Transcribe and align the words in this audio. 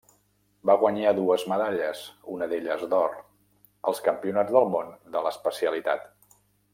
Va 0.69 0.75
guanyar 0.83 1.11
dues 1.17 1.43
medalles, 1.51 2.01
una 2.37 2.47
d'elles 2.53 2.87
d'or, 2.95 3.19
als 3.91 4.03
Campionats 4.09 4.57
del 4.59 4.69
món 4.77 4.91
de 5.17 5.23
l'especialitat. 5.27 6.09